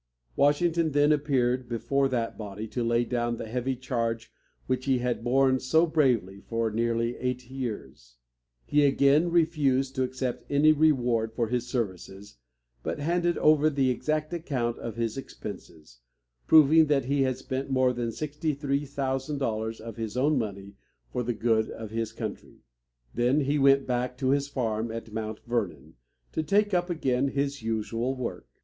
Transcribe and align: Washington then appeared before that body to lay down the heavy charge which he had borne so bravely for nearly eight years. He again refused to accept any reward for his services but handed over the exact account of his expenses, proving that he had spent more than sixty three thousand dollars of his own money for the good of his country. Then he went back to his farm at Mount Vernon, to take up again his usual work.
Washington 0.35 0.93
then 0.93 1.11
appeared 1.11 1.69
before 1.69 2.07
that 2.09 2.35
body 2.35 2.67
to 2.67 2.83
lay 2.83 3.05
down 3.05 3.37
the 3.37 3.47
heavy 3.47 3.75
charge 3.75 4.33
which 4.65 4.85
he 4.85 4.97
had 4.97 5.23
borne 5.23 5.59
so 5.59 5.85
bravely 5.85 6.39
for 6.41 6.71
nearly 6.71 7.15
eight 7.17 7.51
years. 7.51 8.17
He 8.65 8.83
again 8.83 9.29
refused 9.29 9.93
to 9.93 10.01
accept 10.01 10.43
any 10.49 10.71
reward 10.71 11.33
for 11.35 11.49
his 11.49 11.67
services 11.67 12.37
but 12.81 12.97
handed 12.99 13.37
over 13.37 13.69
the 13.69 13.91
exact 13.91 14.33
account 14.33 14.79
of 14.79 14.95
his 14.95 15.19
expenses, 15.19 15.99
proving 16.47 16.87
that 16.87 17.05
he 17.05 17.21
had 17.21 17.37
spent 17.37 17.69
more 17.69 17.93
than 17.93 18.11
sixty 18.11 18.55
three 18.55 18.85
thousand 18.85 19.37
dollars 19.37 19.79
of 19.79 19.97
his 19.97 20.17
own 20.17 20.35
money 20.39 20.73
for 21.11 21.21
the 21.21 21.35
good 21.35 21.69
of 21.69 21.91
his 21.91 22.11
country. 22.11 22.63
Then 23.13 23.41
he 23.41 23.59
went 23.59 23.85
back 23.85 24.17
to 24.17 24.29
his 24.31 24.47
farm 24.47 24.91
at 24.91 25.13
Mount 25.13 25.41
Vernon, 25.41 25.93
to 26.31 26.41
take 26.41 26.73
up 26.73 26.89
again 26.89 27.27
his 27.27 27.61
usual 27.61 28.15
work. 28.15 28.47